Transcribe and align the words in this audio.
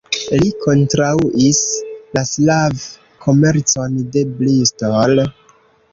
Li 0.43 0.47
kontraŭis 0.61 1.59
la 2.19 2.25
sklav-komercon 2.31 4.03
de 4.17 4.25
Bristol. 4.41 5.27